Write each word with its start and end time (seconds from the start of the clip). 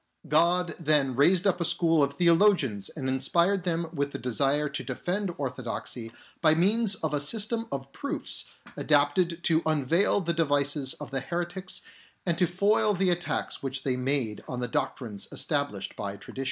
God 0.27 0.73
then 0.79 1.15
raised 1.15 1.45
up 1.45 1.61
a 1.61 1.65
school 1.65 2.01
of 2.01 2.13
theologians 2.13 2.89
and 2.89 3.07
inspired 3.07 3.65
them 3.65 3.85
with 3.93 4.13
the 4.13 4.17
desire 4.17 4.67
to 4.67 4.83
defend 4.83 5.31
orthodoxy 5.37 6.11
by 6.41 6.55
means 6.55 6.95
of 6.95 7.13
a 7.13 7.21
system 7.21 7.67
of 7.71 7.91
proofs 7.93 8.45
adapted 8.75 9.43
to 9.43 9.61
unveil 9.63 10.19
the 10.19 10.33
devices 10.33 10.95
of 10.95 11.11
the 11.11 11.19
heretics 11.21 11.83
and 12.25 12.35
to 12.39 12.47
foil 12.47 12.95
the 12.95 13.11
attacks 13.11 13.61
which 13.61 13.83
they 13.83 13.95
made 13.95 14.43
on 14.47 14.59
the 14.59 14.67
doctrines 14.67 15.27
established 15.31 15.95
by 15.95 16.15
tradition. 16.17 16.39